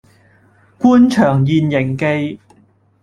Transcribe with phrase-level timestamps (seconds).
[0.79, 2.39] 官場現形記